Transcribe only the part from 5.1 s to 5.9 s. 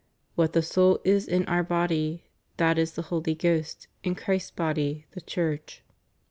the Church."'